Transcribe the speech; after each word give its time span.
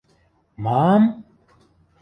—Ма-ам?! 0.63 1.03